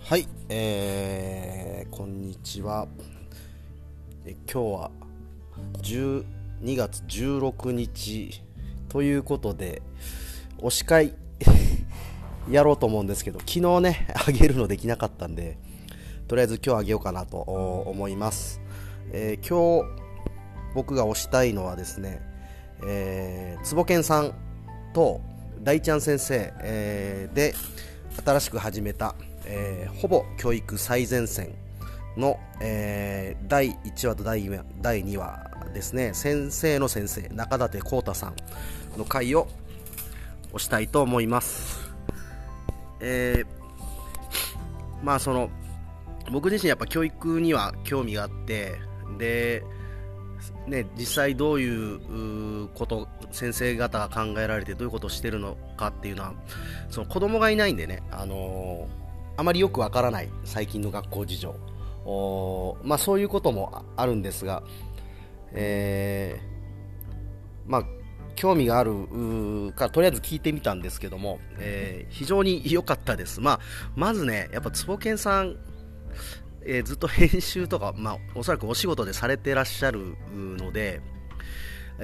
[0.00, 2.88] はい、えー、こんにちは。
[4.24, 4.90] え今日は
[5.82, 6.24] 12
[6.76, 8.42] 月16日
[8.88, 9.82] ということで、
[10.58, 11.14] 推し会
[12.48, 15.58] やろうと思うんですけど、昨日ね、あげるのできなかったんで、
[16.26, 18.62] とりあえず今日あげようかなと思います。
[19.12, 19.90] えー、今日
[20.74, 22.22] 僕が推したいのはですね、
[22.86, 24.34] えー、つぼけんさん
[24.94, 25.20] と
[25.66, 27.54] 大ちゃん先生、えー、で
[28.24, 29.14] 新しく始めた
[29.46, 31.54] えー、ほぼ教育最前線
[32.16, 34.48] の、えー、第1話と第
[34.80, 36.12] 第2話ですね。
[36.14, 39.46] 先生の先生中舘浩太さんの回を
[40.48, 41.92] 押したいと思います、
[43.00, 45.50] えー、まあその
[46.32, 48.74] 僕自身やっぱ教育には興味があって
[49.18, 49.62] で
[50.66, 56.34] ね、実際どういうこと先生方が考えられてどういうことをしてるのかっていうのは
[56.90, 61.54] その子供がいないんでね、あのーあまりよくわからない最近の学校事情。
[62.04, 64.62] お、まあ、そういうこともあるんですが、
[65.52, 67.82] えー、まあ、
[68.34, 73.60] 興味があるからとりあえず聞いてみたんですけども、えー、非常に良かったです、まあ、
[73.94, 75.56] まずねやっぱ坪健さん、
[76.62, 81.00] えー、ずっと編集とか、まあ、おそらくお仕事でされてらっしゃるので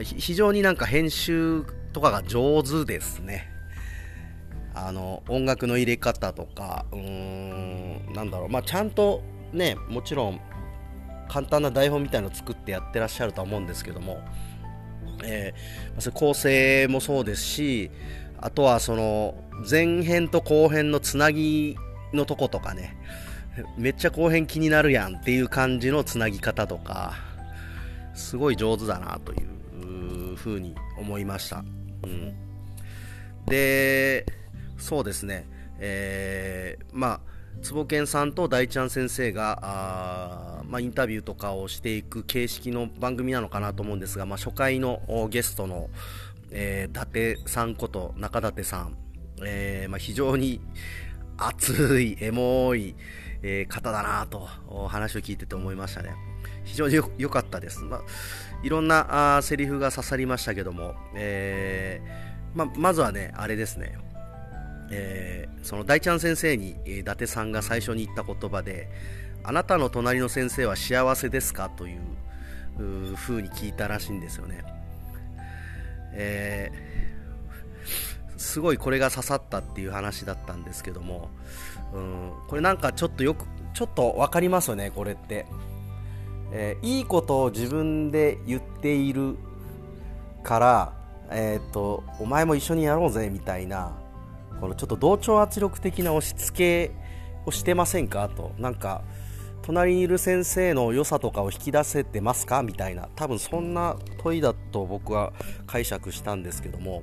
[0.01, 3.49] 非常になんか編集とかが上手ですね。
[4.75, 8.49] あの音楽の入れ方とかうーんなんだろう。
[8.49, 10.41] まあちゃんとねもちろん
[11.29, 14.21] 簡単な台本みたいの作ってやってらっしゃるとは思うんですけども、
[15.25, 17.91] えー、それ構成もそうですし
[18.39, 19.35] あとはその
[19.69, 21.77] 前編と後編のつなぎ
[22.13, 22.97] のとことかね
[23.77, 27.15] めっちゃ後編気になるやんっていう感じのつなぎ方とか
[28.15, 29.62] すごい上手だなという
[30.37, 31.65] ふうに思いました、
[32.05, 32.35] うん、
[33.47, 34.27] で
[34.79, 35.47] そうですね、
[35.79, 45.89] えー、まあ坪健さんと大ちゃん先生があ、まあ、インタビューとかをしていく形式の番組なのかなと思うんですが、まあ、初回のゲストの、
[46.51, 48.97] えー、伊達さんこと中舘さん、
[49.45, 50.61] えーまあ、非常に
[51.37, 52.95] 熱いエモい、
[53.43, 54.49] えー、方だなと
[54.89, 56.32] 話を聞いてて思いましたね
[56.65, 58.03] 非常に良かったです、まあ、
[58.63, 63.99] いろんなあセリフが刺さりましたけども、えーまあ、まずはねあれですね。
[64.95, 68.91] えー、その大ちゃん先生にえ、伊達さんが最初に言った言葉で
[69.43, 74.63] 「あなたの隣の先生は幸せですか?」というふうに聞いたらしいんですよね、
[76.13, 81.31] えー、すごいこれが刺さったっていう話だったんですけども、
[81.95, 85.47] うん、これなんかちょっとよくちょっと分かりますよねこれって、
[86.53, 89.37] えー、いいことを自分で言っている
[90.43, 90.93] から、
[91.31, 93.99] えーとお前も一緒にやろうぜみたいな
[94.61, 96.95] このちょっと同調圧力的な押し付け
[97.47, 98.53] をしてませんかと。
[98.59, 99.03] なんか
[99.63, 102.63] 隣にいる先生の良さとかを引き出せてますか？
[102.63, 103.09] みたいな。
[103.15, 105.33] 多分そんな問いだと僕は
[105.67, 107.03] 解釈したんですけども、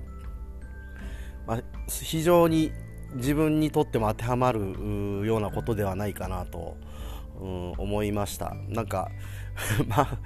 [1.47, 2.71] まあ、非常に
[3.15, 6.75] 自分にとっても当てはまるようなことではないかなと、
[7.39, 9.11] うん、思いましたなんか
[9.87, 10.17] まあ、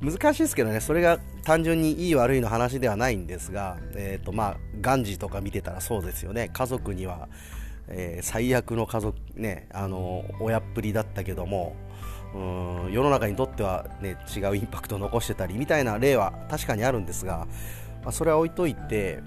[0.00, 6.48] 難しいですけどね、それが単純にいい悪いの話ではないんですが、えっ、ー、と、まあ、ガンジーとか見てたらそうですよね。
[6.52, 7.28] 家族には、
[7.88, 11.76] えー、最悪の家族、ね、あの、親っぷりだったけども、
[12.34, 17.46] うん世の中にとっては、ね、違うインパクトを残してたりみたいな例は確かにあるんですが、
[18.02, 19.22] まあ、それは置いといて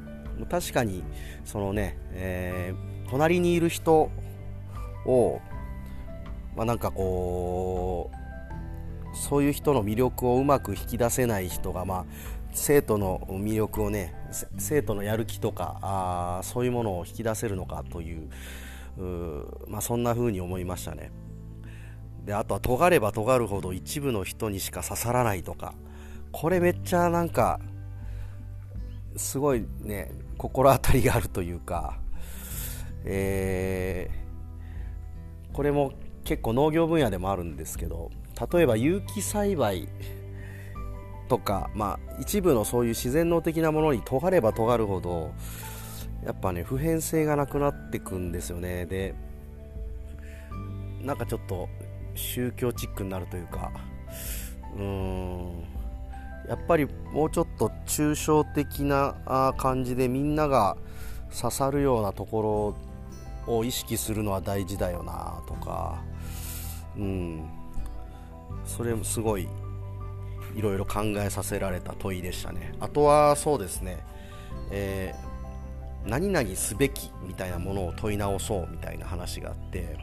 [0.50, 1.04] 確かに
[1.44, 4.12] そのね、えー、隣にいる人
[5.06, 5.42] を、
[6.56, 12.06] まあ、なんかこうそういう人の魅力をうまく引き出せない人が、まあ、
[12.54, 14.14] 生徒の魅力をね
[14.58, 18.30] 生徒のやる気とかあそういうものを引き出せるのかという
[19.68, 21.12] まあ、そんな風に思いましたね。
[22.26, 25.74] であとは尖れば尖るほど一部の人にしか刺さらないとか
[26.32, 27.60] これめっちゃなんか
[29.16, 32.00] すごいね心当たりがあるというか、
[33.06, 38.12] えー、これも結構農業分野でもあるんですけど
[38.52, 39.88] 例えば有機栽培
[41.28, 45.32] とか、まあ、一部のそういう自然能的なものに尖れば尖るほど
[46.26, 48.86] やっぱね普遍性がなくなってくんですよね。
[48.86, 49.16] で
[51.02, 51.68] なんかちょっと
[52.16, 53.72] 宗教チックになるというか
[54.76, 55.64] うーん
[56.48, 60.76] やっぱりもうちょっと抽象的な感じでみんなが
[61.34, 62.76] 刺さるようなとこ
[63.48, 66.04] ろを意識するのは大事だよなとか
[66.98, 67.50] うん。
[68.66, 69.48] それもすごい
[70.56, 72.74] いろいろ考えさせられた問いでしたね。
[72.80, 74.04] あとはそうですね、
[74.72, 75.14] え
[76.06, 79.98] 何々すべきみたいなものを問い直そうみたいな話があって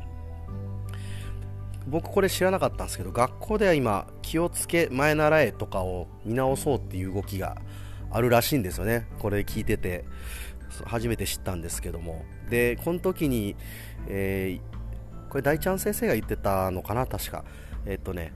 [1.87, 7.57] 僕これ知らなかったんですけど学校では今気をつけ前習えとかを見直そうっていう動きが
[8.11, 9.07] あるらしいんですよね。
[9.19, 10.05] これ聞いてて
[10.85, 12.25] 初めて知ったんですけども。
[12.49, 13.57] でこの時に、
[14.07, 14.88] えー、
[15.29, 17.45] これ大ちゃん先生が言ってたのかな確か。
[17.87, 18.33] えっとね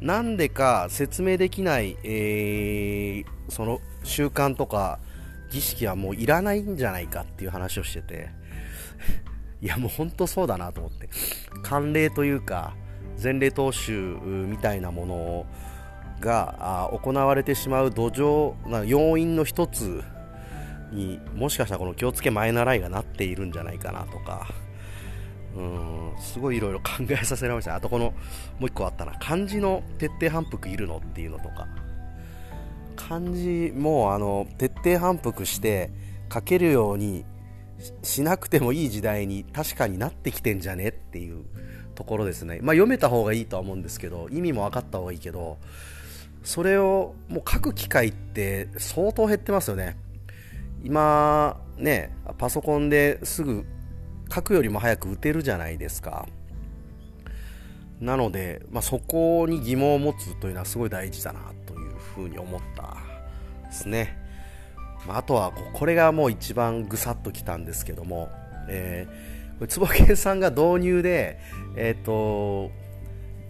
[0.00, 4.98] なんでか説明できない、えー、その習慣とか
[5.50, 8.30] 儀式はもういらないんじゃないかっていう話をしてて。
[9.60, 11.08] いやもう本当そうだなと思って。
[11.62, 12.74] 慣例というか
[13.22, 13.92] 前例踏襲
[14.24, 15.46] みたいなもの
[16.20, 20.02] が行われてしまう土壌な要因の一つ
[20.90, 24.48] にもしかしたらこの気をつけ前習いがなっているんじゃないかなとか。
[25.56, 28.14] うんすごいいろいろ考えさせられましたあとこのも
[28.62, 29.12] う一個あったな。
[29.18, 31.66] 漢字の徹底反復いるのっていうのとか。
[32.96, 35.90] 漢字もあの徹底反復して
[36.32, 37.24] 書けるように
[38.02, 41.44] しなくてもいい時代に確かになってきてんじゃねっていう
[41.94, 45.58] ところですね、まあ、読めた方がいいとは思うんですけど意味も分かった方がいいけど
[46.42, 49.96] それをもう書く機会って相当減ってますよね。
[50.84, 53.64] 今ねパソコンですぐ
[54.32, 56.26] 書くよりも早く打てるじゃないですか。
[58.00, 62.96] なので、まあ、そこに疑問を持つというのはすごい大事だなというふうに思った
[63.66, 64.18] ですね、
[65.06, 68.28] まあ、あとはこれがもう一番ぐさっときたんですけども、
[68.68, 71.38] えー、これ坪健さんが導入で、
[71.76, 72.70] えーと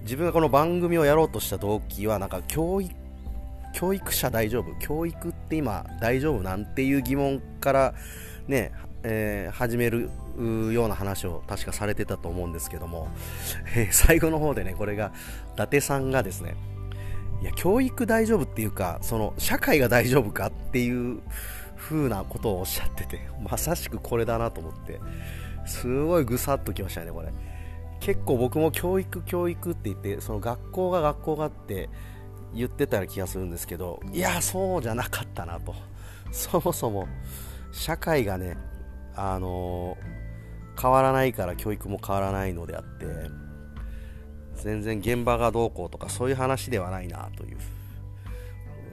[0.02, 2.92] 自分がこの番組をやろうとした動機はなんか教育
[3.72, 4.74] 教育者大丈夫？
[4.80, 6.42] 教育って今大丈夫？
[6.42, 7.94] なんていう疑問から
[8.48, 8.72] ね、
[9.04, 10.10] えー、始める
[10.72, 13.08] ような話を確かされてたと思うんですけども、
[13.76, 15.12] えー、最後の方でねこれが
[15.54, 16.54] 伊達さんがですね
[17.40, 21.20] いや教育大丈夫っていうかその社会が大丈夫かっていう
[21.76, 25.00] 風なことをおっしゃってて まさしくこれだなと思って
[25.66, 27.28] すごいぐさっときましたねこれ。
[28.00, 31.88] 結構僕も教育教育って言ってその学校が学校がって
[32.52, 35.74] 言ってたような気がするんですけどいやそうじゃなかったなと。
[36.32, 37.06] そもそも
[37.70, 38.56] 社会がね
[39.16, 39.96] あの、
[40.80, 43.06] 変わらないから教育も変わらないのであって
[44.56, 47.58] 全然現場がどうこうとかそういう話ではないなという。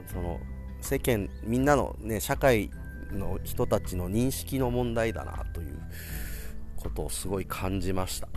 [0.06, 0.40] その
[0.80, 2.70] 世間みんなのね社会
[3.12, 5.80] の人たちの認識の問題だなという
[6.76, 8.28] ことをすごい感じました。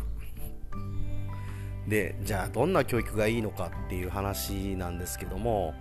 [1.88, 5.74] でじゃあどんな教育がいいのかっていう話なんですけども、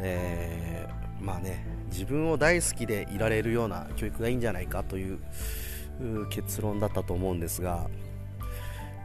[0.00, 5.18] えー、まあね自分を大好きでいられるような教育がいいんじゃないかという
[6.30, 7.88] 結論だったと思うんですが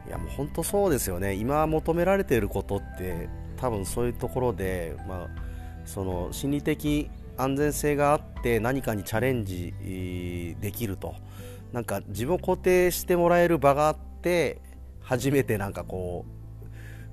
[0.06, 1.34] いやもう本当そうですよね。
[1.34, 5.28] 今求められていることって多分そういうところで、まあ、
[5.84, 9.72] その心理的安全性があって何かにチャレンジ
[10.60, 11.14] できると。
[11.72, 14.60] なんか自分を肯定してもらえる場があって
[15.00, 16.41] 初めてなんかこう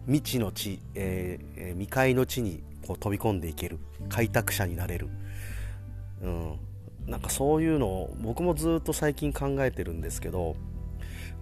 [0.09, 3.77] 未知の地、えー、未開の地にこう飛び込んでいける
[4.09, 5.07] 開拓者になれる、
[6.23, 6.59] うん、
[7.05, 10.55] なんかそういうのを僕もずっと最近考えてるんですけど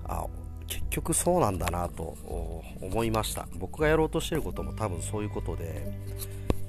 [0.04, 0.26] あ
[0.68, 2.18] 結局そうなんだなと
[2.82, 3.48] 思いました。
[3.56, 5.94] 僕がやろうとしてることも多分そういうことで、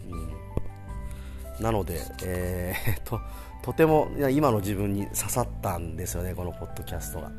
[0.09, 3.21] うん、なので、えー、 と
[3.61, 7.33] とても今の自分に刺さったんですよねこのポッドキャストが。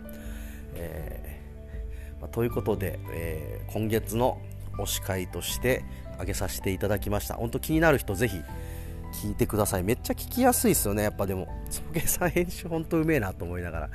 [0.76, 1.40] えー
[2.22, 4.40] まあ、ということで、えー、今月の
[4.82, 5.84] 推し会として
[6.14, 7.36] 挙げさせていただきました。
[7.36, 8.42] 本当気になる人ぜひ
[9.24, 9.84] 聞いてください。
[9.84, 11.48] めっちゃ聞きやすいですよねやっぱでも。
[11.70, 13.90] つぼけさん編集本当うめえなと思いながら、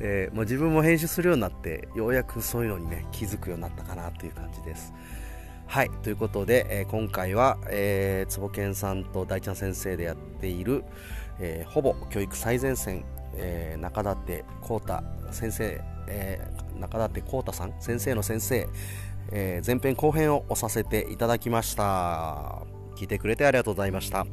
[0.00, 4.92] えー、もう自分も編集するようになってようやくそういうのにね気づくようになったかなという感じです。
[5.66, 10.84] はいということで、えー、今回は、えー、坪健さんと大ちゃん先生でやっている、
[11.40, 13.04] えー、ほぼ教育最前線、
[13.34, 18.68] えー、中舘浩太先生、えー、中舘幸太さん先生の先生、
[19.32, 22.62] えー、前編後編を押させていただきました。
[22.96, 24.26] 聞いてくれてありがとうございました。